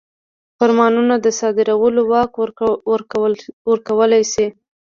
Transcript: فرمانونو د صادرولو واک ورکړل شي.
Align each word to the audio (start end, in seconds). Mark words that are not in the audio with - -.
فرمانونو 0.57 1.15
د 1.25 1.27
صادرولو 1.39 2.01
واک 2.11 2.31
ورکړل 3.69 4.23
شي. 4.33 4.47